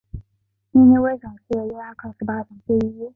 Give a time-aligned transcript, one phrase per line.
[0.71, 3.07] 尼尼微省是伊拉克十八省之一。